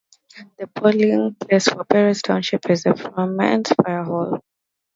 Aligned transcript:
The 0.57 0.65
polling 0.65 1.35
place 1.39 1.67
for 1.67 1.83
Perry 1.85 2.15
Township 2.15 2.67
is 2.71 2.81
the 2.81 2.95
Fremont 2.95 3.71
Fire 3.85 4.03
Hall. 4.03 4.41